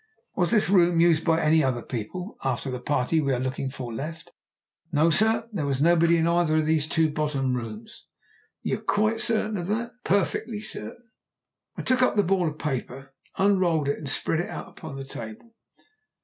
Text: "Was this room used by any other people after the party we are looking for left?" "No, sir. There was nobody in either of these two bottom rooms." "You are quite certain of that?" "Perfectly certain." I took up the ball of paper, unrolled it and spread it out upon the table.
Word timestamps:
"Was 0.35 0.49
this 0.49 0.67
room 0.67 0.99
used 0.99 1.23
by 1.23 1.39
any 1.39 1.63
other 1.63 1.83
people 1.83 2.35
after 2.43 2.71
the 2.71 2.79
party 2.79 3.21
we 3.21 3.35
are 3.35 3.39
looking 3.39 3.69
for 3.69 3.93
left?" 3.93 4.31
"No, 4.91 5.11
sir. 5.11 5.47
There 5.53 5.67
was 5.67 5.79
nobody 5.79 6.17
in 6.17 6.27
either 6.27 6.57
of 6.57 6.65
these 6.65 6.89
two 6.89 7.11
bottom 7.11 7.53
rooms." 7.53 8.07
"You 8.63 8.79
are 8.79 8.81
quite 8.81 9.21
certain 9.21 9.57
of 9.57 9.67
that?" 9.67 9.91
"Perfectly 10.03 10.59
certain." 10.59 11.11
I 11.75 11.83
took 11.83 12.01
up 12.01 12.15
the 12.15 12.23
ball 12.23 12.47
of 12.47 12.57
paper, 12.57 13.13
unrolled 13.37 13.87
it 13.87 13.99
and 13.99 14.09
spread 14.09 14.39
it 14.39 14.49
out 14.49 14.67
upon 14.69 14.95
the 14.95 15.05
table. 15.05 15.53